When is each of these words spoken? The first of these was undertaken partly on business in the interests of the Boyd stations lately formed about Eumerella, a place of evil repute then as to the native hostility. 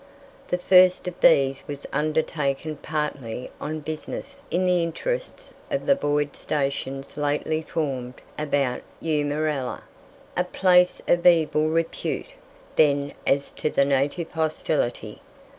The 0.47 0.57
first 0.57 1.07
of 1.07 1.21
these 1.21 1.63
was 1.67 1.85
undertaken 1.93 2.75
partly 2.77 3.51
on 3.61 3.81
business 3.81 4.41
in 4.49 4.65
the 4.65 4.81
interests 4.81 5.53
of 5.69 5.85
the 5.85 5.93
Boyd 5.95 6.35
stations 6.35 7.17
lately 7.17 7.61
formed 7.61 8.15
about 8.35 8.81
Eumerella, 8.99 9.81
a 10.35 10.43
place 10.43 11.03
of 11.07 11.27
evil 11.27 11.67
repute 11.69 12.33
then 12.77 13.13
as 13.27 13.51
to 13.51 13.69
the 13.69 13.85
native 13.85 14.31
hostility. 14.31 15.21